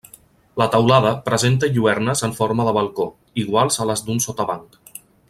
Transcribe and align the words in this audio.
La 0.61 0.65
teulada 0.75 1.11
presenta 1.27 1.69
lluernes 1.75 2.25
en 2.29 2.35
forma 2.39 2.65
de 2.71 2.73
balcó, 2.81 3.07
iguals 3.45 3.81
a 3.85 3.89
les 3.91 4.03
d'un 4.09 4.25
sotabanc. 4.29 4.81